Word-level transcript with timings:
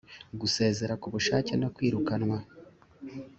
gusezera 0.39 0.93
k 1.01 1.03
ubushake 1.09 1.53
no 1.61 1.69
kwirukanwa 1.75 2.37